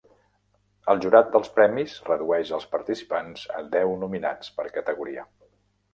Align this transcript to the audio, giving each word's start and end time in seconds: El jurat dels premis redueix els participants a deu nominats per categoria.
El 0.93 1.01
jurat 1.03 1.27
dels 1.35 1.51
premis 1.57 1.93
redueix 2.09 2.53
els 2.59 2.67
participants 2.73 3.47
a 3.61 3.65
deu 3.79 3.95
nominats 4.05 4.55
per 4.57 4.71
categoria. 4.79 5.29